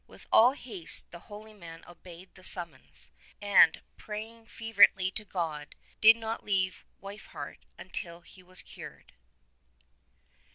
[0.07, 6.17] With all haste the holy man obeyed the summons, and, praying fervently to God, did
[6.17, 9.13] not leave Weifhardt until he was cured.